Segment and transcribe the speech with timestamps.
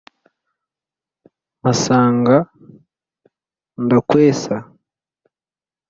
[1.59, 2.35] mpasanga
[3.83, 4.55] ndakwesa